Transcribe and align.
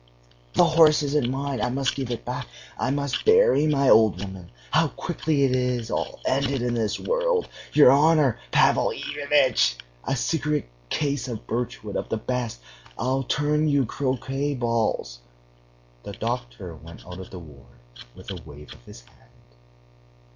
"The 0.53 0.65
horse 0.65 1.03
isn't 1.03 1.29
mine, 1.29 1.61
I 1.61 1.69
must 1.69 1.93
give 1.93 2.09
it 2.09 2.25
back.... 2.25 2.47
I 2.75 2.89
must 2.89 3.23
bury 3.23 3.67
my 3.67 3.87
old 3.87 4.19
woman.... 4.19 4.49
How 4.71 4.87
quickly 4.87 5.43
it 5.43 5.55
is 5.55 5.91
all 5.91 6.19
ended 6.25 6.63
in 6.63 6.73
this 6.73 6.99
world! 6.99 7.47
Your 7.73 7.91
honor, 7.91 8.39
Pavel 8.49 8.89
Ivanitch! 8.95 9.75
A 10.03 10.15
cigarette 10.15 10.67
case 10.89 11.27
of 11.27 11.45
birchwood 11.45 11.95
of 11.97 12.09
the 12.09 12.17
best! 12.17 12.61
I'll 12.97 13.21
turn 13.21 13.67
you 13.67 13.85
croquet 13.85 14.55
balls...." 14.55 15.19
The 16.01 16.13
doctor 16.13 16.75
went 16.75 17.05
out 17.05 17.19
of 17.19 17.29
the 17.29 17.37
ward 17.37 17.67
with 18.15 18.31
a 18.31 18.41
wave 18.43 18.73
of 18.73 18.83
his 18.85 19.01
hand. 19.01 19.55